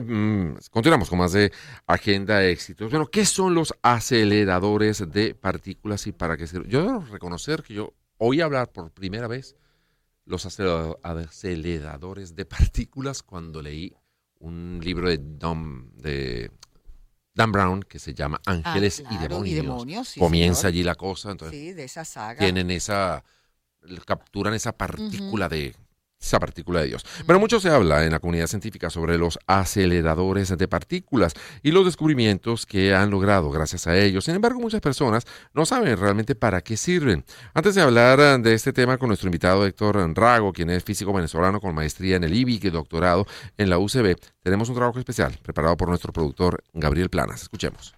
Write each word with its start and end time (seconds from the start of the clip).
mm, 0.00 0.56
continuamos 0.70 1.08
con 1.08 1.18
más 1.18 1.32
de 1.32 1.52
Agenda 1.86 2.44
Éxitos. 2.44 2.90
Bueno, 2.90 3.06
¿qué 3.06 3.24
son 3.24 3.54
los 3.54 3.74
aceleradores 3.82 5.10
de 5.10 5.34
partículas 5.34 6.06
y 6.06 6.12
para 6.12 6.36
qué 6.36 6.46
sirven? 6.46 6.70
Yo 6.70 6.82
debo 6.82 7.00
reconocer 7.00 7.62
que 7.62 7.74
yo 7.74 7.94
oí 8.18 8.40
hablar 8.40 8.70
por 8.72 8.90
primera 8.90 9.26
vez 9.28 9.56
los 10.24 10.44
aceleradores 10.46 12.34
de 12.34 12.44
partículas 12.44 13.22
cuando 13.22 13.62
leí 13.62 13.94
un 14.40 14.80
libro 14.82 15.08
de 15.08 15.18
de 15.18 16.50
Dan 17.34 17.52
Brown 17.52 17.82
que 17.82 17.98
se 17.98 18.14
llama 18.14 18.40
Ángeles 18.46 19.02
Ah, 19.06 19.08
y 19.12 19.16
claro, 19.18 19.44
y 19.46 19.54
Demonios. 19.54 19.54
demonios, 19.64 20.08
sí, 20.08 20.20
Comienza 20.20 20.62
señor. 20.62 20.68
allí 20.72 20.82
la 20.82 20.94
cosa, 20.96 21.30
entonces 21.30 21.58
Sí, 21.58 21.72
de 21.72 21.84
esa 21.84 22.04
saga. 22.04 22.40
tienen 22.40 22.70
esa, 22.70 23.24
capturan 24.04 24.54
esa 24.54 24.76
partícula 24.76 25.48
de 25.48 25.74
esa 26.20 26.40
partícula 26.40 26.80
de 26.80 26.88
Dios. 26.88 27.04
Pero 27.26 27.38
mucho 27.38 27.60
se 27.60 27.68
habla 27.68 28.04
en 28.04 28.12
la 28.12 28.18
comunidad 28.18 28.46
científica 28.46 28.90
sobre 28.90 29.18
los 29.18 29.38
aceleradores 29.46 30.56
de 30.56 30.68
partículas 30.68 31.34
y 31.62 31.70
los 31.70 31.84
descubrimientos 31.84 32.66
que 32.66 32.94
han 32.94 33.10
logrado 33.10 33.50
gracias 33.50 33.86
a 33.86 33.96
ellos. 33.96 34.24
Sin 34.24 34.34
embargo, 34.34 34.60
muchas 34.60 34.80
personas 34.80 35.24
no 35.54 35.66
saben 35.66 35.96
realmente 35.96 36.34
para 36.34 36.60
qué 36.60 36.76
sirven. 36.76 37.24
Antes 37.54 37.74
de 37.74 37.82
hablar 37.82 38.20
eh, 38.20 38.38
de 38.38 38.54
este 38.54 38.72
tema 38.72 38.98
con 38.98 39.08
nuestro 39.08 39.28
invitado 39.28 39.66
Héctor 39.66 39.96
Rago, 40.16 40.52
quien 40.52 40.70
es 40.70 40.84
físico 40.84 41.12
venezolano 41.12 41.60
con 41.60 41.74
maestría 41.74 42.16
en 42.16 42.24
el 42.24 42.34
IBIC 42.34 42.64
y 42.64 42.70
doctorado 42.70 43.26
en 43.56 43.70
la 43.70 43.78
UCB, 43.78 44.16
tenemos 44.42 44.68
un 44.68 44.74
trabajo 44.74 44.98
especial 44.98 45.38
preparado 45.42 45.76
por 45.76 45.88
nuestro 45.88 46.12
productor 46.12 46.62
Gabriel 46.72 47.10
Planas. 47.10 47.42
Escuchemos. 47.42 47.97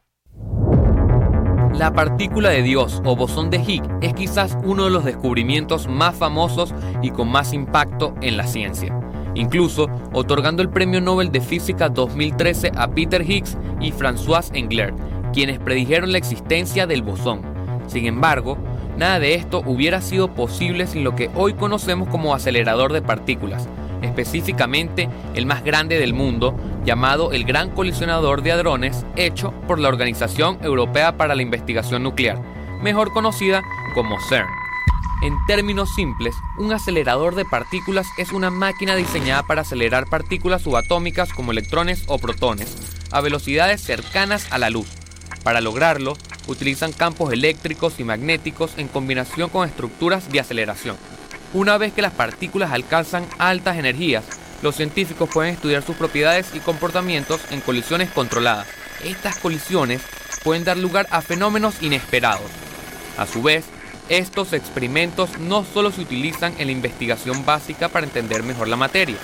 La 1.74 1.92
partícula 1.92 2.50
de 2.50 2.62
Dios 2.62 3.00
o 3.04 3.16
bosón 3.16 3.48
de 3.48 3.58
Higgs 3.58 3.88
es 4.00 4.12
quizás 4.12 4.58
uno 4.64 4.84
de 4.84 4.90
los 4.90 5.04
descubrimientos 5.04 5.88
más 5.88 6.14
famosos 6.16 6.74
y 7.00 7.10
con 7.10 7.28
más 7.30 7.52
impacto 7.52 8.14
en 8.20 8.36
la 8.36 8.46
ciencia, 8.46 8.98
incluso 9.34 9.88
otorgando 10.12 10.62
el 10.62 10.68
Premio 10.68 11.00
Nobel 11.00 11.30
de 11.30 11.40
Física 11.40 11.88
2013 11.88 12.72
a 12.76 12.88
Peter 12.88 13.22
Higgs 13.22 13.56
y 13.80 13.92
François 13.92 14.50
Englert, 14.52 14.96
quienes 15.32 15.58
predijeron 15.58 16.12
la 16.12 16.18
existencia 16.18 16.86
del 16.86 17.02
bosón. 17.02 17.40
Sin 17.86 18.04
embargo, 18.04 18.58
nada 18.98 19.18
de 19.18 19.34
esto 19.34 19.62
hubiera 19.64 20.02
sido 20.02 20.34
posible 20.34 20.86
sin 20.86 21.04
lo 21.04 21.14
que 21.14 21.30
hoy 21.34 21.54
conocemos 21.54 22.08
como 22.08 22.34
acelerador 22.34 22.92
de 22.92 23.00
partículas, 23.00 23.68
específicamente 24.02 25.08
el 25.34 25.46
más 25.46 25.64
grande 25.64 25.98
del 25.98 26.14
mundo, 26.14 26.54
llamado 26.84 27.32
el 27.32 27.44
Gran 27.44 27.70
Colisionador 27.70 28.42
de 28.42 28.52
Hadrones, 28.52 29.04
hecho 29.16 29.52
por 29.66 29.78
la 29.78 29.88
Organización 29.88 30.58
Europea 30.62 31.16
para 31.16 31.34
la 31.34 31.42
Investigación 31.42 32.02
Nuclear, 32.02 32.40
mejor 32.82 33.12
conocida 33.12 33.62
como 33.94 34.16
CERN. 34.28 34.48
En 35.22 35.34
términos 35.46 35.94
simples, 35.94 36.34
un 36.56 36.72
acelerador 36.72 37.34
de 37.34 37.44
partículas 37.44 38.06
es 38.16 38.32
una 38.32 38.48
máquina 38.48 38.96
diseñada 38.96 39.42
para 39.42 39.60
acelerar 39.60 40.06
partículas 40.06 40.62
subatómicas 40.62 41.34
como 41.34 41.52
electrones 41.52 42.04
o 42.06 42.18
protones 42.18 42.74
a 43.10 43.20
velocidades 43.20 43.82
cercanas 43.82 44.50
a 44.50 44.58
la 44.58 44.70
luz. 44.70 44.88
Para 45.42 45.60
lograrlo, 45.60 46.16
utilizan 46.46 46.92
campos 46.92 47.32
eléctricos 47.32 48.00
y 48.00 48.04
magnéticos 48.04 48.78
en 48.78 48.88
combinación 48.88 49.50
con 49.50 49.68
estructuras 49.68 50.30
de 50.32 50.40
aceleración. 50.40 50.96
Una 51.52 51.76
vez 51.76 51.92
que 51.92 52.02
las 52.02 52.12
partículas 52.12 52.72
alcanzan 52.72 53.26
altas 53.38 53.76
energías, 53.76 54.24
los 54.62 54.76
científicos 54.76 55.28
pueden 55.32 55.54
estudiar 55.54 55.82
sus 55.82 55.96
propiedades 55.96 56.48
y 56.54 56.60
comportamientos 56.60 57.40
en 57.50 57.60
colisiones 57.60 58.10
controladas. 58.10 58.66
Estas 59.04 59.36
colisiones 59.38 60.02
pueden 60.44 60.64
dar 60.64 60.76
lugar 60.76 61.06
a 61.10 61.22
fenómenos 61.22 61.82
inesperados. 61.82 62.50
A 63.16 63.26
su 63.26 63.42
vez, 63.42 63.64
estos 64.08 64.52
experimentos 64.52 65.38
no 65.38 65.64
solo 65.64 65.92
se 65.92 66.00
utilizan 66.00 66.54
en 66.58 66.66
la 66.66 66.72
investigación 66.72 67.44
básica 67.44 67.88
para 67.88 68.06
entender 68.06 68.42
mejor 68.42 68.68
la 68.68 68.76
materia, 68.76 69.16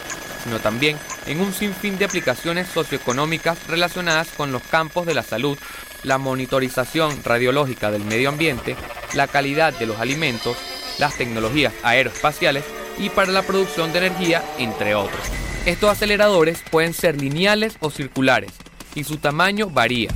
sino 0.45 0.61
también 0.61 0.97
en 1.27 1.41
un 1.41 1.53
sinfín 1.53 1.99
de 1.99 2.05
aplicaciones 2.05 2.69
socioeconómicas 2.69 3.67
relacionadas 3.67 4.29
con 4.29 4.53
los 4.53 4.63
campos 4.63 5.05
de 5.07 5.15
la 5.15 5.23
salud, 5.23 5.59
la 6.05 6.19
monitorización 6.19 7.25
radiológica 7.25 7.91
del 7.91 8.05
medio 8.05 8.29
ambiente, 8.29 8.77
la 9.15 9.27
calidad 9.27 9.77
de 9.77 9.87
los 9.87 9.99
alimentos, 9.99 10.57
las 10.99 11.17
tecnologías 11.17 11.75
aeroespaciales 11.83 12.65
y 12.99 13.11
para 13.11 13.33
la 13.33 13.43
producción 13.43 13.93
de 13.93 13.99
energía, 13.99 14.43
entre 14.59 14.95
otros. 14.95 15.21
Estos 15.67 15.91
aceleradores 15.91 16.63
pueden 16.71 16.95
ser 16.95 17.21
lineales 17.21 17.77
o 17.81 17.91
circulares 17.91 18.53
y 18.95 19.05
su 19.05 19.19
tamaño 19.19 19.69
varía. 19.69 20.11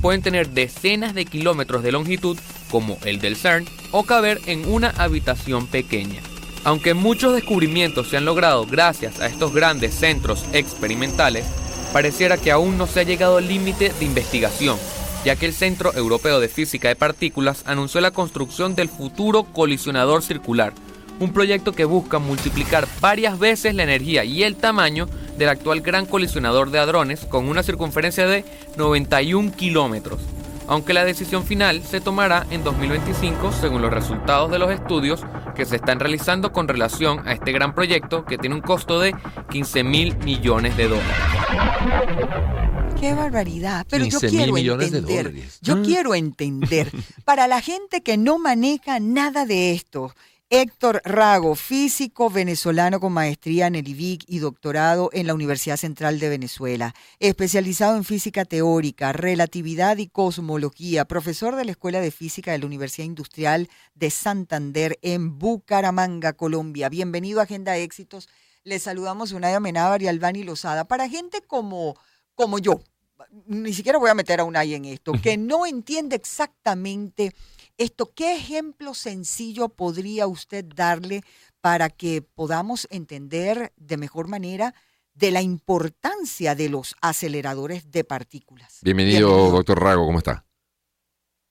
Pueden 0.00 0.22
tener 0.22 0.50
decenas 0.50 1.14
de 1.14 1.24
kilómetros 1.24 1.82
de 1.82 1.92
longitud, 1.92 2.38
como 2.70 2.98
el 3.04 3.20
del 3.20 3.36
CERN, 3.36 3.66
o 3.92 4.04
caber 4.04 4.40
en 4.46 4.70
una 4.70 4.90
habitación 4.90 5.66
pequeña. 5.66 6.20
Aunque 6.64 6.94
muchos 6.94 7.34
descubrimientos 7.34 8.08
se 8.08 8.16
han 8.16 8.24
logrado 8.24 8.66
gracias 8.66 9.20
a 9.20 9.26
estos 9.26 9.54
grandes 9.54 9.94
centros 9.94 10.44
experimentales, 10.52 11.44
pareciera 11.92 12.38
que 12.38 12.50
aún 12.50 12.76
no 12.76 12.86
se 12.86 13.00
ha 13.00 13.04
llegado 13.04 13.36
al 13.36 13.46
límite 13.46 13.92
de 13.98 14.04
investigación, 14.04 14.78
ya 15.24 15.36
que 15.36 15.46
el 15.46 15.54
Centro 15.54 15.94
Europeo 15.94 16.40
de 16.40 16.48
Física 16.48 16.88
de 16.88 16.96
Partículas 16.96 17.62
anunció 17.66 18.00
la 18.00 18.10
construcción 18.10 18.74
del 18.74 18.88
futuro 18.88 19.44
colisionador 19.44 20.22
circular, 20.22 20.72
un 21.20 21.32
proyecto 21.32 21.72
que 21.72 21.84
busca 21.84 22.18
multiplicar 22.18 22.86
varias 23.00 23.38
veces 23.38 23.74
la 23.74 23.84
energía 23.84 24.24
y 24.24 24.42
el 24.42 24.56
tamaño 24.56 25.08
del 25.38 25.48
actual 25.48 25.80
gran 25.80 26.06
colisionador 26.06 26.70
de 26.70 26.78
hadrones 26.78 27.24
con 27.24 27.48
una 27.48 27.62
circunferencia 27.62 28.26
de 28.26 28.44
91 28.76 29.52
kilómetros, 29.56 30.20
aunque 30.68 30.92
la 30.94 31.04
decisión 31.04 31.44
final 31.44 31.82
se 31.82 32.00
tomará 32.00 32.46
en 32.50 32.62
2025 32.64 33.52
según 33.52 33.82
los 33.82 33.92
resultados 33.92 34.50
de 34.50 34.58
los 34.58 34.70
estudios 34.70 35.20
que 35.54 35.64
se 35.66 35.76
están 35.76 36.00
realizando 36.00 36.52
con 36.52 36.66
relación 36.68 37.26
a 37.28 37.32
este 37.32 37.52
gran 37.52 37.74
proyecto 37.74 38.24
que 38.24 38.38
tiene 38.38 38.56
un 38.56 38.60
costo 38.62 38.98
de 39.00 39.14
15 39.50 39.84
mil 39.84 40.16
millones 40.18 40.76
de 40.76 40.88
dólares. 40.88 41.16
Qué 43.00 43.12
barbaridad. 43.14 43.86
Pero 43.90 44.04
yo 44.06 44.18
15 44.20 44.26
mil 44.28 44.36
quiero 44.38 44.52
millones 44.54 44.90
de 44.92 44.98
entender. 44.98 45.24
dólares. 45.32 45.58
Yo 45.62 45.74
Ah. 45.74 45.82
quiero 45.84 46.14
entender. 46.14 46.90
Para 47.24 47.46
la 47.46 47.60
gente 47.60 48.02
que 48.02 48.16
no 48.16 48.38
maneja 48.38 48.98
nada 49.00 49.44
de 49.46 49.72
esto, 49.72 50.14
Héctor 50.50 51.00
Rago, 51.06 51.54
físico 51.54 52.28
venezolano 52.28 53.00
con 53.00 53.14
maestría 53.14 53.66
en 53.66 53.76
el 53.76 53.88
IBIC 53.88 54.24
y 54.28 54.40
doctorado 54.40 55.08
en 55.14 55.26
la 55.26 55.32
Universidad 55.32 55.78
Central 55.78 56.20
de 56.20 56.28
Venezuela, 56.28 56.94
especializado 57.18 57.96
en 57.96 58.04
física 58.04 58.44
teórica, 58.44 59.14
relatividad 59.14 59.96
y 59.96 60.06
cosmología, 60.06 61.06
profesor 61.06 61.56
de 61.56 61.64
la 61.64 61.70
Escuela 61.70 62.00
de 62.00 62.10
Física 62.10 62.52
de 62.52 62.58
la 62.58 62.66
Universidad 62.66 63.06
Industrial 63.06 63.70
de 63.94 64.10
Santander 64.10 64.98
en 65.00 65.38
Bucaramanga, 65.38 66.34
Colombia. 66.34 66.90
Bienvenido 66.90 67.40
a 67.40 67.44
Agenda 67.44 67.78
Éxitos. 67.78 68.28
Les 68.64 68.82
saludamos 68.82 69.32
Unai 69.32 69.54
Amenábar 69.54 70.02
y 70.02 70.08
Albani 70.08 70.44
Lozada. 70.44 70.84
Para 70.84 71.08
gente 71.08 71.40
como, 71.40 71.96
como 72.34 72.58
yo, 72.58 72.82
ni 73.46 73.72
siquiera 73.72 73.98
voy 73.98 74.10
a 74.10 74.14
meter 74.14 74.40
a 74.40 74.44
Unai 74.44 74.74
en 74.74 74.84
esto, 74.84 75.12
que 75.22 75.38
no 75.38 75.64
entiende 75.64 76.16
exactamente 76.16 77.32
esto, 77.78 78.12
¿qué 78.14 78.36
ejemplo 78.36 78.94
sencillo 78.94 79.68
podría 79.68 80.26
usted 80.26 80.64
darle 80.64 81.22
para 81.60 81.90
que 81.90 82.22
podamos 82.22 82.86
entender 82.90 83.72
de 83.76 83.96
mejor 83.96 84.28
manera 84.28 84.74
de 85.14 85.30
la 85.30 85.42
importancia 85.42 86.54
de 86.54 86.68
los 86.68 86.94
aceleradores 87.00 87.90
de 87.90 88.04
partículas? 88.04 88.80
Bienvenido, 88.82 89.50
doctor 89.50 89.80
Rago, 89.80 90.06
¿cómo 90.06 90.18
está? 90.18 90.44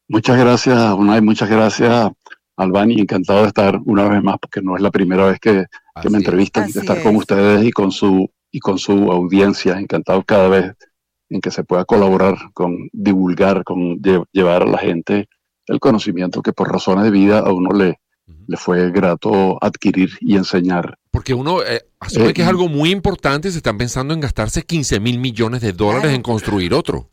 Muchas 0.08 0.38
gracias, 0.38 0.78
Unai, 0.94 1.22
muchas 1.22 1.50
gracias, 1.50 2.12
Albani. 2.58 3.00
Encantado 3.00 3.42
de 3.42 3.48
estar 3.48 3.80
una 3.86 4.08
vez 4.08 4.22
más, 4.22 4.38
porque 4.40 4.62
no 4.62 4.76
es 4.76 4.82
la 4.82 4.92
primera 4.92 5.26
vez 5.26 5.40
que, 5.40 5.66
me 6.10 6.18
entrevistan, 6.18 6.72
de 6.72 6.80
estar 6.80 6.98
es. 6.98 7.04
con 7.04 7.16
ustedes 7.16 7.66
y 7.66 7.72
con 7.72 7.92
su 7.92 8.30
y 8.52 8.60
con 8.60 8.78
su 8.78 9.12
audiencia. 9.12 9.80
Encantado 9.80 10.24
cada 10.24 10.48
vez 10.50 10.74
en 11.30 11.42
que 11.42 11.52
se 11.52 11.64
pueda 11.64 11.86
colaborar 11.86 12.36
con 12.54 12.90
divulgar, 12.92 13.64
con 13.64 13.98
lle- 14.00 14.26
llevar 14.32 14.64
a 14.64 14.68
la 14.68 14.78
gente 14.78 15.28
el 15.68 15.80
conocimiento 15.80 16.42
que 16.42 16.54
por 16.54 16.72
razones 16.72 17.06
de 17.06 17.12
vida 17.12 17.40
a 17.40 17.52
uno 17.54 17.72
le, 17.72 18.00
le 18.48 18.58
fue 18.58 18.92
grato 18.92 19.58
adquirir 19.62 20.12
y 20.20 20.36
enseñar. 20.36 20.98
Porque 21.12 21.34
uno 21.34 21.62
eh, 21.64 21.82
asume 22.00 22.30
Eh, 22.30 22.34
que 22.34 22.42
es 22.42 22.48
algo 22.48 22.68
muy 22.68 22.92
importante 22.92 23.48
y 23.48 23.52
se 23.52 23.58
están 23.58 23.78
pensando 23.78 24.14
en 24.14 24.20
gastarse 24.20 24.64
15 24.64 25.00
mil 25.00 25.20
millones 25.20 25.62
de 25.62 25.74
dólares 25.74 26.14
en 26.14 26.22
construir 26.22 26.74
otro. 26.74 27.10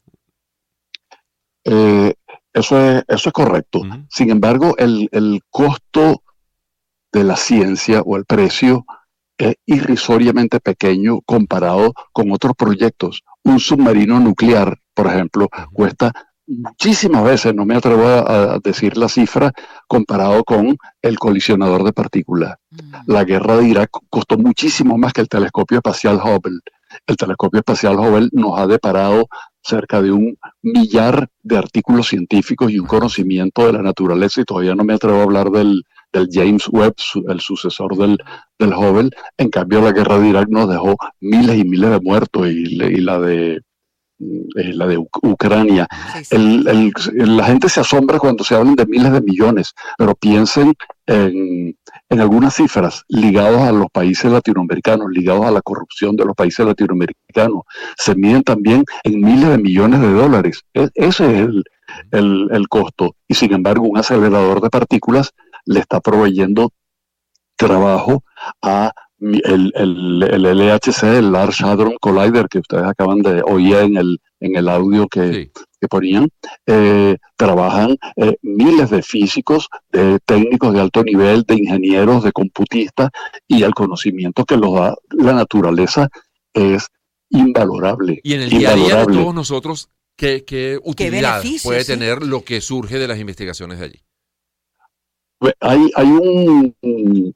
Eh, 1.65 2.15
eso, 2.53 2.81
es, 2.81 3.05
eso 3.07 3.29
es 3.29 3.33
correcto. 3.33 3.83
Sin 4.09 4.31
embargo, 4.31 4.77
el, 4.79 5.09
el 5.13 5.41
costo 5.51 6.23
de 7.13 7.25
la 7.25 7.37
ciencia 7.37 8.01
o 8.03 8.17
el 8.17 8.25
precio 8.25 8.85
es 9.37 9.55
irrisoriamente 9.67 10.61
pequeño 10.61 11.21
comparado 11.23 11.95
con 12.13 12.31
otros 12.31 12.55
proyectos. 12.57 13.23
Un 13.43 13.59
submarino 13.59 14.21
nuclear, 14.21 14.79
por 14.95 15.07
ejemplo, 15.07 15.49
cuesta 15.73 16.13
muchísimas 16.51 17.25
veces, 17.25 17.55
no 17.55 17.65
me 17.65 17.77
atrevo 17.77 18.07
a, 18.07 18.55
a 18.55 18.59
decir 18.59 18.97
la 18.97 19.09
cifra, 19.09 19.53
comparado 19.87 20.43
con 20.45 20.77
el 21.03 21.19
colisionador 21.19 21.85
de 21.85 21.93
partículas. 21.93 22.57
Mm. 22.71 23.13
La 23.13 23.25
guerra 23.25 23.57
de 23.57 23.69
Irak 23.69 23.91
costó 24.09 24.37
muchísimo 24.37 24.99
más 24.99 25.13
que 25.13 25.21
el 25.21 25.29
telescopio 25.29 25.79
espacial 25.79 26.17
Hubble. 26.17 26.61
El 27.07 27.17
telescopio 27.17 27.61
espacial 27.61 27.99
Hubble 27.99 28.29
nos 28.33 28.59
ha 28.59 28.67
deparado 28.67 29.29
cerca 29.63 30.03
de 30.03 30.11
un 30.11 30.37
millar 30.63 31.29
de 31.43 31.59
artículos 31.59 32.09
científicos 32.09 32.71
y 32.71 32.79
un 32.79 32.87
conocimiento 32.87 33.67
de 33.67 33.75
la 33.75 33.83
naturaleza, 33.83 34.41
y 34.41 34.45
todavía 34.45 34.75
no 34.75 34.85
me 34.85 34.95
atrevo 34.95 35.21
a 35.21 35.23
hablar 35.23 35.51
del, 35.51 35.85
del 36.13 36.29
James 36.31 36.67
Webb, 36.69 36.95
el 37.29 37.41
sucesor 37.41 37.97
del, 37.97 38.19
del 38.59 38.75
Hubble. 38.75 39.11
En 39.37 39.51
cambio, 39.51 39.81
la 39.81 39.93
guerra 39.93 40.19
de 40.19 40.29
Irak 40.29 40.49
nos 40.49 40.69
dejó 40.69 40.97
miles 41.21 41.59
y 41.59 41.65
miles 41.65 41.91
de 41.91 42.01
muertos 42.01 42.49
y, 42.49 42.83
y 42.83 43.01
la 43.01 43.21
de 43.21 43.61
eh, 44.21 44.75
la 44.75 44.87
de 44.87 44.99
Ucrania. 44.99 45.89
la 46.31 47.45
gente 47.45 47.69
se 47.69 47.81
asombra 47.81 48.19
cuando 48.19 48.45
se 48.45 48.55
hablan 48.55 48.75
de 48.75 48.85
miles 48.87 49.13
de 49.13 49.23
millones, 49.23 49.73
pero 49.97 50.15
piensen 50.15 50.75
en, 51.07 51.75
algunas 52.11 52.55
cifras 52.55 53.05
ligadas 53.09 53.63
a 53.63 53.73
los 53.73 53.87
países 53.91 54.31
latinoamericanos, 54.31 55.07
ligados 55.11 55.47
a 55.47 55.51
la 55.51 55.63
corrupción 55.63 56.17
de 56.17 56.27
los 56.27 56.35
países 56.37 56.67
latinoamericanos. 56.67 57.63
Se 57.97 58.15
miden 58.15 58.43
también 58.43 58.85
en 59.05 59.21
miles 59.21 59.49
de 59.49 59.59
millones 59.59 60.01
de 60.01 60.13
dólares. 60.13 60.63
E, 60.75 60.91
ese 60.95 61.43
es 61.43 61.49
el, 62.11 62.49
el 62.51 62.69
costo. 62.69 63.17
Y 63.27 63.35
sin 63.35 63.55
embargo, 63.55 63.87
un 63.87 63.99
acelerador 63.99 64.61
de 64.61 64.69
partículas 64.69 65.31
le 65.65 65.81
está 65.81 66.01
proveyendo 66.01 66.73
trabajo 67.57 68.23
a 68.63 68.93
el, 69.21 69.73
el, 69.77 70.23
el, 70.23 70.43
LHC, 70.43 71.03
el 71.05 71.33
Large 71.33 71.65
Hadron 71.65 71.97
Collider, 72.01 72.49
que 72.49 72.61
ustedes 72.61 72.85
acaban 72.85 73.21
de 73.21 73.43
oír 73.43 73.77
en 73.77 73.97
el, 73.97 74.21
en 74.41 74.57
el 74.57 74.69
audio 74.69 75.07
que, 75.09 75.51
ponían, 75.89 76.29
eh, 76.67 77.17
trabajan 77.37 77.97
eh, 78.17 78.37
miles 78.43 78.91
de 78.91 79.03
físicos, 79.03 79.69
de 79.91 80.19
técnicos 80.25 80.75
de 80.75 80.81
alto 80.81 81.03
nivel, 81.05 81.43
de 81.43 81.55
ingenieros, 81.55 82.25
de 82.25 82.33
computistas, 82.33 83.11
y 83.47 83.63
el 83.63 83.75
conocimiento 83.75 84.45
que 84.45 84.57
los 84.57 84.75
da 84.75 84.95
la 85.11 85.33
naturaleza 85.33 86.09
es 86.53 86.89
invalorable. 87.29 88.21
Y 88.23 88.35
en 88.35 88.43
el 88.43 88.51
día 88.51 88.71
a 88.71 88.75
día 88.75 88.97
de 89.07 89.07
todos 89.07 89.35
nosotros, 89.35 89.89
¿qué, 90.17 90.45
qué 90.45 90.79
utilidad 90.83 91.43
puede 91.63 91.85
tener 91.85 92.23
lo 92.23 92.43
que 92.45 92.61
surge 92.61 92.99
de 92.99 93.09
las 93.09 93.19
investigaciones 93.19 93.79
de 93.79 93.85
allí? 93.85 94.01
Hay, 95.61 95.91
hay 95.95 96.07
un 96.07 97.35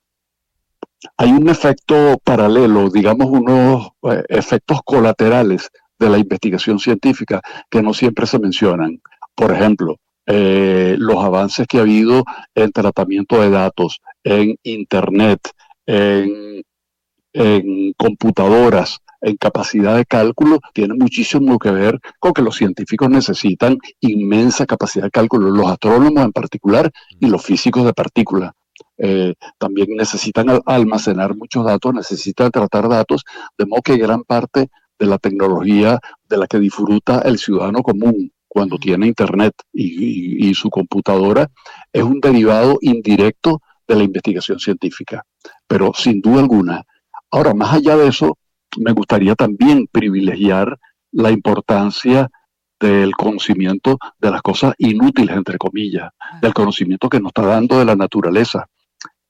hay 1.16 1.30
un 1.30 1.48
efecto 1.48 2.18
paralelo, 2.22 2.90
digamos 2.90 3.26
unos 3.28 3.88
eh, 4.02 4.22
efectos 4.28 4.80
colaterales 4.84 5.70
de 5.98 6.10
la 6.10 6.18
investigación 6.18 6.78
científica 6.78 7.40
que 7.70 7.82
no 7.82 7.94
siempre 7.94 8.26
se 8.26 8.38
mencionan. 8.38 9.00
Por 9.34 9.52
ejemplo, 9.52 9.96
eh, 10.26 10.96
los 10.98 11.22
avances 11.22 11.66
que 11.66 11.78
ha 11.78 11.82
habido 11.82 12.24
en 12.54 12.72
tratamiento 12.72 13.40
de 13.40 13.50
datos, 13.50 14.00
en 14.22 14.56
Internet, 14.62 15.40
en, 15.86 16.62
en 17.32 17.92
computadoras, 17.94 19.00
en 19.20 19.36
capacidad 19.36 19.96
de 19.96 20.04
cálculo, 20.04 20.60
tienen 20.72 20.98
muchísimo 20.98 21.58
que 21.58 21.70
ver 21.70 21.98
con 22.18 22.32
que 22.32 22.42
los 22.42 22.56
científicos 22.56 23.08
necesitan 23.08 23.78
inmensa 24.00 24.66
capacidad 24.66 25.04
de 25.04 25.10
cálculo, 25.10 25.50
los 25.50 25.70
astrónomos 25.70 26.24
en 26.24 26.32
particular 26.32 26.90
y 27.18 27.26
los 27.26 27.42
físicos 27.42 27.84
de 27.84 27.94
partículas. 27.94 28.52
Eh, 28.96 29.34
también 29.58 29.88
necesitan 29.96 30.46
almacenar 30.66 31.36
muchos 31.36 31.64
datos, 31.64 31.94
necesitan 31.94 32.50
tratar 32.50 32.88
datos, 32.88 33.24
de 33.58 33.66
modo 33.66 33.82
que 33.82 33.96
gran 33.96 34.22
parte 34.22 34.68
de 34.98 35.06
la 35.06 35.18
tecnología 35.18 35.98
de 36.28 36.36
la 36.36 36.46
que 36.46 36.58
disfruta 36.58 37.20
el 37.20 37.38
ciudadano 37.38 37.82
común 37.82 38.30
cuando 38.46 38.78
tiene 38.78 39.08
internet 39.08 39.52
y, 39.72 40.54
su 40.54 40.70
computadora 40.70 41.50
es 41.92 42.04
un 42.04 42.20
derivado 42.20 42.78
indirecto 42.80 43.60
de 43.88 43.96
la 43.96 44.04
investigación 44.04 44.60
científica. 44.60 45.24
Pero 45.66 45.92
sin 45.92 46.20
duda 46.20 46.40
alguna, 46.40 46.84
ahora 47.32 47.52
más 47.54 47.74
allá 47.74 47.96
de 47.96 48.06
eso, 48.06 48.38
me 48.78 48.92
gustaría 48.92 49.34
también 49.34 49.88
privilegiar 49.90 50.78
la 51.10 51.32
importancia 51.32 52.30
del 52.78 53.16
conocimiento 53.16 53.98
de 54.18 54.30
las 54.30 54.42
cosas 54.42 54.74
inútiles, 54.78 55.36
entre 55.36 55.58
comillas, 55.58 56.10
del 56.40 56.54
conocimiento 56.54 57.08
que 57.08 57.18
nos 57.18 57.30
está 57.30 57.42
dando 57.42 57.78
de 57.78 57.84
la 57.84 57.96
naturaleza 57.96 58.68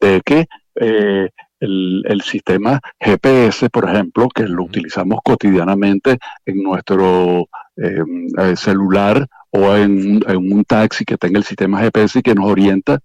de 0.05 0.21
que 0.25 0.47
eh, 0.81 1.31
el, 1.61 2.23
sistema 2.23 2.81
GPS, 3.01 3.71
por 3.71 3.89
ejemplo, 3.89 4.29
que 4.29 4.45
lo 4.45 4.65
utilizamos 4.65 5.21
cotidianamente 5.25 6.19
en 6.45 6.62
nuestro 6.62 7.49
eh, 7.77 8.56
celular 8.56 9.27
o 9.51 9.75
en, 9.75 10.23
un 10.37 10.65
taxi 10.65 11.05
que 11.05 11.17
tenga 11.17 11.39
el 11.39 11.45
sistema 11.45 11.81
GPS 11.81 12.19
y 12.19 12.23
que 12.23 12.35
nos 12.35 12.51
orienta, 12.51 12.99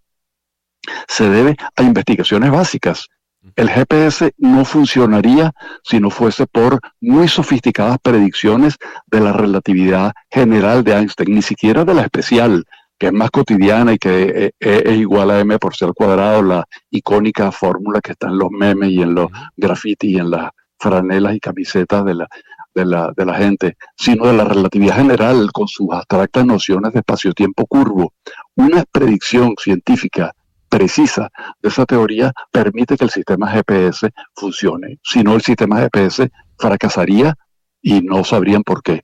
se 1.07 1.29
debe 1.29 1.55
a 1.75 1.83
investigaciones 1.83 2.51
básicas. 2.51 3.07
El 3.55 3.69
GPS 3.69 4.33
no 4.37 4.65
funcionaría 4.65 5.53
si 5.83 5.99
no 5.99 6.09
fuese 6.09 6.45
por 6.45 6.79
muy 6.99 7.29
sofisticadas 7.29 7.97
predicciones 8.01 8.75
de 9.07 9.21
la 9.21 9.31
relatividad 9.31 10.11
general 10.29 10.83
de 10.83 10.93
Einstein, 10.93 11.35
ni 11.35 11.41
siquiera 11.41 11.85
de 11.85 11.93
la 11.93 12.01
especial, 12.01 12.65
que 12.99 13.07
es 13.07 13.13
más 13.13 13.31
cotidiana 13.31 13.93
y 13.93 13.97
que 13.97 14.23
eh, 14.23 14.51
eh, 14.59 14.83
es, 14.85 14.97
igual 14.97 15.31
a 15.31 15.39
m 15.39 15.57
por 15.57 15.75
ser 15.75 15.93
cuadrado, 15.93 16.43
la 16.43 16.67
icónica 16.91 17.51
fórmula 17.51 18.01
que 18.01 18.11
está 18.11 18.27
en 18.27 18.37
los 18.37 18.51
memes 18.51 18.91
y 18.91 19.01
en 19.01 19.15
los 19.15 19.29
grafitis 19.55 20.11
y 20.11 20.17
en 20.17 20.29
las 20.29 20.51
franelas 20.77 21.35
y 21.35 21.39
camisetas 21.39 22.05
de 22.05 22.15
la, 22.15 22.27
de 22.75 22.85
la, 22.85 23.11
de 23.15 23.25
la 23.25 23.33
gente, 23.35 23.77
sino 23.95 24.27
de 24.27 24.33
la 24.33 24.43
relatividad 24.43 24.97
general 24.97 25.49
con 25.53 25.67
sus 25.67 25.87
abstractas 25.91 26.45
nociones 26.45 26.93
de 26.93 26.99
espacio-tiempo 26.99 27.65
curvo. 27.65 28.13
Una 28.55 28.83
predicción 28.91 29.55
científica 29.57 30.33
precisa 30.67 31.29
de 31.61 31.69
esa 31.69 31.85
teoría 31.85 32.31
permite 32.51 32.97
que 32.97 33.05
el 33.05 33.09
sistema 33.09 33.49
GPS 33.49 34.09
funcione. 34.35 34.99
Si 35.03 35.23
no, 35.23 35.35
el 35.35 35.41
sistema 35.41 35.79
GPS 35.79 36.29
fracasaría 36.57 37.35
y 37.81 38.01
no 38.01 38.23
sabrían 38.23 38.63
por 38.63 38.83
qué. 38.83 39.03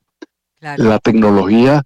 La 0.59 1.00
tecnología 1.00 1.83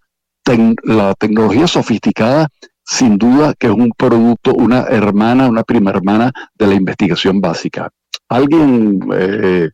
la 0.83 1.13
tecnología 1.15 1.67
sofisticada 1.67 2.47
sin 2.89 3.17
duda 3.17 3.53
que 3.53 3.67
es 3.67 3.73
un 3.73 3.91
producto, 3.95 4.53
una 4.53 4.81
hermana, 4.83 5.47
una 5.47 5.63
prima 5.63 5.91
hermana 5.91 6.31
de 6.55 6.67
la 6.67 6.73
investigación 6.73 7.39
básica. 7.39 7.91
Alguien 8.27 8.99
eh, 9.13 9.69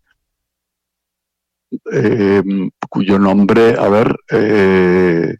eh, 1.93 2.43
cuyo 2.89 3.17
nombre, 3.17 3.75
a 3.79 3.87
ver, 3.87 4.15
eh, 4.29 5.35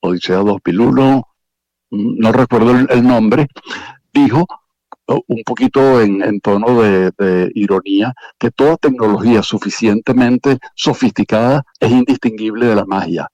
Odisea 0.00 0.38
2001, 0.38 1.22
no 1.90 2.32
recuerdo 2.32 2.72
el, 2.72 3.06
nombre, 3.06 3.46
dijo 4.12 4.44
un 5.06 5.42
poquito 5.44 6.00
en, 6.00 6.40
tono 6.40 6.82
de, 6.82 7.50
ironía 7.54 8.14
que 8.38 8.50
toda 8.50 8.76
tecnología 8.76 9.42
suficientemente 9.42 10.58
sofisticada 10.74 11.62
es 11.78 11.90
indistinguible 11.92 12.66
de 12.66 12.74
la 12.74 12.84
magia 12.84 13.28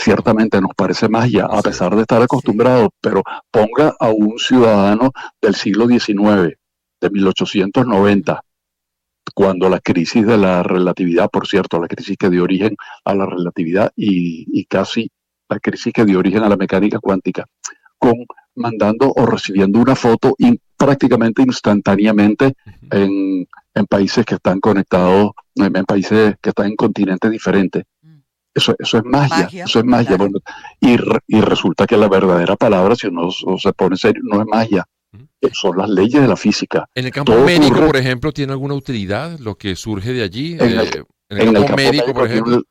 ciertamente 0.00 0.60
nos 0.60 0.72
parece 0.74 1.08
magia, 1.08 1.44
a 1.44 1.60
pesar 1.60 1.94
de 1.94 2.02
estar 2.02 2.22
acostumbrados, 2.22 2.88
pero 3.00 3.22
ponga 3.50 3.94
a 4.00 4.08
un 4.08 4.38
ciudadano 4.38 5.12
del 5.42 5.54
siglo 5.54 5.86
XIX, 5.86 6.56
de 7.00 7.10
1890, 7.10 8.42
cuando 9.34 9.68
la 9.68 9.80
crisis 9.80 10.26
de 10.26 10.38
la 10.38 10.62
relatividad, 10.62 11.28
por 11.28 11.46
cierto, 11.46 11.78
la 11.80 11.88
crisis 11.88 12.16
que 12.16 12.30
dio 12.30 12.44
origen 12.44 12.76
a 13.04 13.14
la 13.14 13.26
relatividad 13.26 13.92
y, 13.94 14.64
casi 14.66 15.10
la 15.48 15.58
crisis 15.58 15.92
que 15.92 16.04
dio 16.04 16.18
origen 16.18 16.42
a 16.42 16.48
la 16.48 16.56
mecánica 16.56 16.98
cuántica, 16.98 17.44
con 17.98 18.14
mandando 18.54 19.12
o 19.14 19.26
recibiendo 19.26 19.78
una 19.80 19.94
foto 19.94 20.34
prácticamente 20.76 21.42
instantáneamente 21.42 22.54
en, 22.90 23.46
países 23.88 24.26
que 24.26 24.34
están 24.34 24.60
conectados, 24.60 25.32
en 25.54 25.72
países 25.84 26.36
que 26.40 26.50
están 26.50 26.66
en 26.66 26.76
continentes 26.76 27.30
diferentes. 27.30 27.84
Eso, 28.52 28.74
eso 28.78 28.98
es 28.98 29.04
magia, 29.04 29.64
eso 29.64 29.78
es 29.78 29.84
magia. 29.84 30.16
y, 30.80 30.96
y, 31.28 31.40
resulta 31.40 31.86
que 31.86 31.96
la 31.96 32.08
verdadera 32.08 32.56
palabra, 32.56 32.96
si 32.96 33.06
uno 33.06 33.30
se 33.30 33.72
pone 33.72 33.96
serio, 33.96 34.22
no 34.24 34.40
es 34.40 34.46
magia. 34.46 34.84
Eh, 35.40 35.50
son 35.52 35.78
las 35.78 35.88
leyes 35.88 36.20
de 36.20 36.28
la 36.28 36.36
física. 36.36 36.86
¿En 36.94 37.06
el 37.06 37.12
campo 37.12 37.34
médico, 37.44 37.86
por 37.86 37.96
ejemplo, 37.96 38.32
tiene 38.32 38.52
alguna 38.52 38.74
utilidad 38.74 39.38
lo 39.38 39.56
que 39.56 39.74
surge 39.74 40.12
de 40.12 40.22
allí? 40.22 40.54
En 40.54 40.60
el, 40.60 40.80
eh, 40.80 41.04
campo, 41.30 41.76
médico, 41.76 42.12
por 42.12 42.26
ejemplo. 42.26 42.62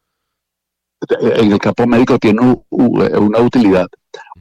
en 1.21 1.51
el 1.51 1.59
campo 1.59 1.87
médico 1.87 2.19
tiene 2.19 2.41
una 2.69 3.39
utilidad. 3.39 3.87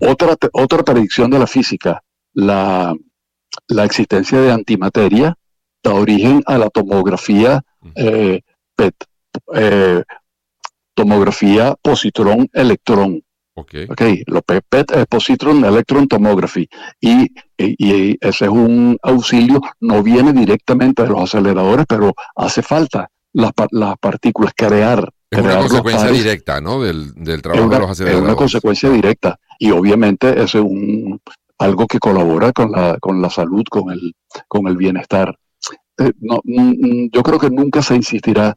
Otra, 0.01 0.37
otra 0.53 0.83
predicción 0.83 1.31
de 1.31 1.39
la 1.39 1.47
física, 1.47 2.03
la, 2.35 2.95
la 3.69 3.85
existencia 3.85 4.41
de 4.41 4.53
antimateria, 4.53 5.35
da 5.83 5.95
origen 5.95 6.43
a 6.47 6.59
la 6.59 6.71
tomografía 6.71 7.63
eh, 7.95 8.41
PET, 8.77 8.95
eh, 9.55 10.03
tomografía 10.99 11.77
positrón-electrón. 11.81 13.23
Okay. 13.55 13.87
ok, 13.91 14.03
lo 14.27 14.43
PET 14.43 14.93
es 14.93 15.07
Positron 15.07 15.65
Electron 15.65 16.07
Tomography 16.07 16.69
y, 17.01 17.27
y, 17.57 18.17
ese 18.21 18.45
es 18.45 18.51
un 18.51 18.97
auxilio, 19.03 19.61
no 19.81 20.01
viene 20.01 20.33
directamente 20.33 21.03
de 21.03 21.09
los 21.09 21.23
aceleradores, 21.23 21.85
pero 21.89 22.15
hace 22.37 22.63
falta 22.63 23.09
las, 23.33 23.51
las 23.73 23.97
partículas, 23.99 24.53
crear. 24.57 25.11
Es 25.29 25.41
una 25.41 25.59
consecuencia 25.59 26.09
directa, 26.09 26.61
¿no? 26.61 26.81
Del, 26.83 27.13
del 27.15 27.43
trabajo 27.43 27.69
de 27.69 27.79
los 27.81 27.91
aceleradores. 27.91 28.25
Es 28.25 28.29
una 28.29 28.37
consecuencia 28.37 28.91
directa 28.91 29.41
y 29.59 29.73
obviamente 29.73 30.41
es 30.41 30.55
un, 30.55 31.21
algo 31.59 31.87
que 31.89 31.99
colabora 31.99 32.53
con 32.53 32.71
la, 32.71 32.97
con 33.01 33.21
la 33.21 33.31
salud, 33.31 33.65
con 33.69 33.91
el, 33.91 34.15
con 34.47 34.69
el 34.69 34.77
bienestar. 34.77 35.37
Eh, 35.99 36.13
no, 36.21 36.41
yo 36.45 37.23
creo 37.25 37.41
que 37.41 37.51
nunca 37.51 37.83
se 37.83 37.97
insistirá 37.97 38.57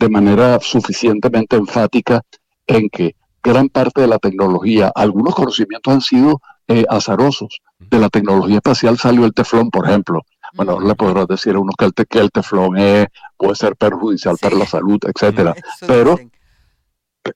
de 0.00 0.08
manera 0.08 0.58
suficientemente 0.60 1.56
enfática 1.56 2.22
en 2.66 2.88
que 2.88 3.14
gran 3.42 3.68
parte 3.68 4.00
de 4.00 4.06
la 4.06 4.18
tecnología, 4.18 4.90
algunos 4.94 5.34
conocimientos 5.34 5.92
han 5.92 6.00
sido 6.00 6.40
eh, 6.68 6.84
azarosos. 6.88 7.60
De 7.78 7.98
la 7.98 8.08
tecnología 8.08 8.56
espacial 8.56 8.98
salió 8.98 9.26
el 9.26 9.34
teflón, 9.34 9.70
por 9.70 9.86
ejemplo. 9.86 10.22
Bueno, 10.54 10.80
le 10.80 10.94
podrás 10.94 11.28
decir 11.28 11.54
a 11.54 11.60
uno 11.60 11.72
que 11.78 11.84
el, 11.84 11.92
que 11.92 12.18
el 12.18 12.30
teflón 12.30 12.76
puede 13.36 13.54
ser 13.54 13.76
perjudicial 13.76 14.36
para 14.40 14.56
la 14.56 14.66
salud, 14.66 14.98
etcétera. 15.06 15.54
Pero 15.86 16.18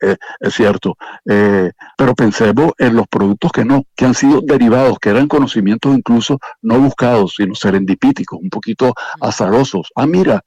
eh, 0.01 0.17
es 0.41 0.55
cierto. 0.55 0.97
Eh, 1.29 1.71
pero 1.97 2.15
pensemos 2.15 2.73
en 2.79 2.97
los 2.97 3.07
productos 3.09 3.53
que 3.53 3.65
no, 3.65 3.83
que 3.95 4.07
han 4.07 4.15
sido 4.15 4.41
derivados, 4.41 4.99
que 4.99 5.11
eran 5.11 5.29
conocimientos 5.29 5.95
incluso 5.95 6.39
no 6.63 6.79
buscados, 6.79 7.35
sino 7.37 7.55
serendipíticos, 7.55 8.39
un 8.41 8.49
poquito 8.49 8.95
azarosos. 9.21 9.91
Ah, 9.95 10.07
mira, 10.07 10.43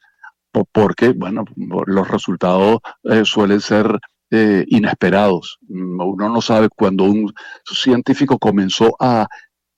porque, 0.72 1.10
bueno, 1.10 1.46
los 1.86 2.08
resultados 2.08 2.80
eh, 3.04 3.24
suelen 3.26 3.62
ser 3.62 4.00
inesperados. 4.30 5.58
Mm, 5.70 6.02
uno 6.02 6.28
no 6.28 6.42
sabe 6.42 6.68
cuando 6.68 7.06
un 7.06 7.34
científico 7.64 8.38
comenzó 8.38 8.94
a 9.00 9.28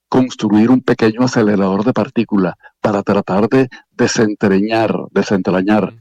construir 0.10 0.72
un 0.72 0.82
pequeño 0.82 1.22
acelerador 1.22 1.86
de 1.86 1.94
partículas 1.94 2.56
para 2.82 3.04
tratar 3.04 3.48
de 3.48 3.70
desentrañar, 3.92 4.92
desentrañar 5.12 5.94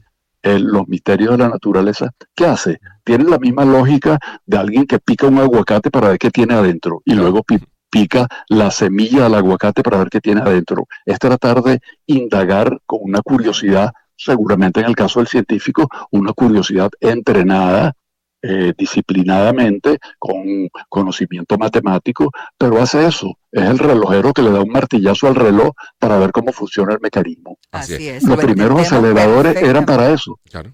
los 0.43 0.87
misterios 0.87 1.31
de 1.31 1.37
la 1.37 1.49
naturaleza, 1.49 2.11
¿qué 2.35 2.45
hace? 2.45 2.79
Tiene 3.03 3.25
la 3.25 3.39
misma 3.39 3.65
lógica 3.65 4.17
de 4.45 4.57
alguien 4.57 4.85
que 4.85 4.99
pica 4.99 5.27
un 5.27 5.39
aguacate 5.39 5.91
para 5.91 6.09
ver 6.09 6.17
qué 6.17 6.31
tiene 6.31 6.53
adentro 6.53 7.01
y 7.05 7.13
luego 7.13 7.43
pica 7.89 8.27
la 8.47 8.71
semilla 8.71 9.23
del 9.23 9.35
aguacate 9.35 9.83
para 9.83 9.97
ver 9.97 10.09
qué 10.09 10.21
tiene 10.21 10.41
adentro. 10.41 10.85
Es 11.05 11.19
tratar 11.19 11.61
de 11.61 11.79
indagar 12.05 12.79
con 12.85 12.99
una 13.03 13.21
curiosidad, 13.21 13.91
seguramente 14.19 14.81
en 14.81 14.87
el 14.87 14.95
caso 14.95 15.19
del 15.19 15.27
científico, 15.27 15.87
una 16.11 16.33
curiosidad 16.33 16.91
entrenada 16.99 17.93
eh, 18.41 18.73
disciplinadamente, 18.77 19.97
con 20.17 20.69
conocimiento 20.87 21.57
matemático, 21.57 22.31
pero 22.57 22.81
hace 22.81 23.05
eso. 23.05 23.37
Es 23.51 23.63
el 23.63 23.79
relojero 23.79 24.31
que 24.33 24.41
le 24.41 24.51
da 24.51 24.61
un 24.61 24.69
martillazo 24.69 25.27
al 25.27 25.35
reloj 25.35 25.71
para 25.97 26.17
ver 26.17 26.31
cómo 26.31 26.53
funciona 26.53 26.93
el 26.93 26.99
mecanismo. 27.01 27.57
Así 27.71 28.07
es. 28.07 28.23
Los 28.23 28.37
primeros 28.37 28.79
aceleradores 28.79 29.57
eran 29.57 29.85
para 29.85 30.11
eso. 30.11 30.39
Claro, 30.49 30.73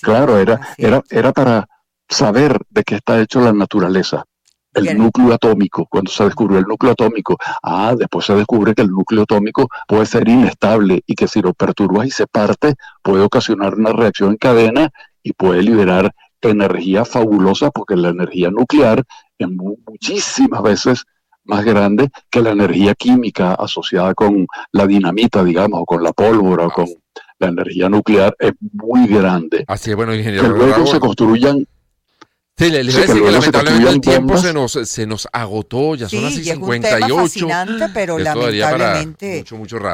claro 0.00 0.38
era, 0.38 0.60
era, 0.78 1.02
era 1.10 1.32
para 1.32 1.68
saber 2.08 2.58
de 2.70 2.82
qué 2.82 2.96
está 2.96 3.20
hecho 3.20 3.40
la 3.40 3.52
naturaleza. 3.52 4.24
El 4.74 4.96
núcleo 4.96 5.34
atómico, 5.34 5.86
cuando 5.86 6.10
se 6.10 6.24
descubrió 6.24 6.58
el 6.58 6.64
núcleo 6.64 6.92
atómico, 6.92 7.36
ah, 7.62 7.94
después 7.96 8.24
se 8.24 8.34
descubre 8.34 8.74
que 8.74 8.82
el 8.82 8.88
núcleo 8.88 9.22
atómico 9.24 9.68
puede 9.86 10.06
ser 10.06 10.28
inestable 10.28 11.02
y 11.06 11.14
que 11.14 11.28
si 11.28 11.42
lo 11.42 11.52
perturbas 11.52 12.06
y 12.06 12.10
se 12.10 12.26
parte, 12.26 12.74
puede 13.02 13.22
ocasionar 13.22 13.74
una 13.74 13.92
reacción 13.92 14.30
en 14.30 14.36
cadena 14.36 14.90
y 15.22 15.32
puede 15.34 15.62
liberar 15.62 16.12
energía 16.50 17.04
fabulosa 17.04 17.70
porque 17.70 17.96
la 17.96 18.08
energía 18.08 18.50
nuclear 18.50 19.04
es 19.38 19.48
muchísimas 19.48 20.62
veces 20.62 21.04
más 21.44 21.64
grande 21.64 22.08
que 22.30 22.40
la 22.40 22.50
energía 22.50 22.94
química 22.94 23.54
asociada 23.54 24.14
con 24.14 24.46
la 24.70 24.86
dinamita, 24.86 25.42
digamos, 25.42 25.80
o 25.82 25.84
con 25.84 26.02
la 26.02 26.12
pólvora, 26.12 26.66
o 26.66 26.70
con 26.70 26.86
la 27.38 27.48
energía 27.48 27.88
nuclear, 27.88 28.34
es 28.38 28.52
muy 28.60 29.08
grande. 29.08 29.64
Así 29.66 29.90
es, 29.90 29.96
bueno, 29.96 30.14
ingeniero. 30.14 30.44
Que 30.44 30.48
luego 30.50 30.86
se 30.86 31.00
construyan 31.00 31.66
Sí, 32.62 32.70
le, 32.70 32.84
le 32.84 32.92
que, 32.92 33.14
lamentablemente 33.14 33.90
el 33.90 34.00
tiempo 34.00 34.38
se 34.38 34.52
nos, 34.52 34.72
se 34.72 35.04
nos 35.04 35.26
agotó, 35.32 35.96
ya 35.96 36.08
son 36.08 36.22
las 36.22 36.34
58. 36.34 37.06
Es 37.06 37.12
fascinante, 37.12 37.88
pero 37.92 38.18
lamentablemente 38.18 39.44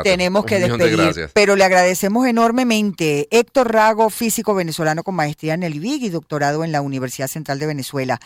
tenemos 0.02 0.44
que 0.44 0.58
despedir. 0.58 1.30
pero 1.32 1.56
le 1.56 1.64
agradecemos 1.64 2.26
enormemente. 2.26 3.26
Héctor 3.30 3.72
Rago, 3.72 4.10
físico 4.10 4.54
venezolano 4.54 5.02
con 5.02 5.14
maestría 5.14 5.54
en 5.54 5.62
el 5.62 5.76
IBIG 5.76 6.04
y 6.04 6.08
doctorado 6.10 6.62
en 6.62 6.72
la 6.72 6.82
Universidad 6.82 7.28
Central 7.28 7.58
de 7.58 7.66
Venezuela. 7.66 8.20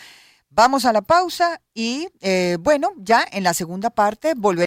Vamos 0.49 0.85
a 0.85 0.93
la 0.93 1.01
pausa 1.01 1.61
y, 1.73 2.09
eh, 2.21 2.57
bueno, 2.59 2.91
ya 2.97 3.25
en 3.31 3.43
la 3.43 3.53
segunda 3.53 3.89
parte 3.89 4.33
volveremos. 4.35 4.61